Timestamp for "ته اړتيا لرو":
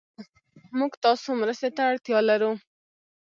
1.75-2.51